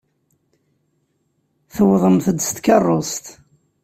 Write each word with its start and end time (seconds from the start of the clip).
Tuwḍemt-d 1.73 2.37
s 2.47 2.49
tkeṛṛust. 2.51 3.25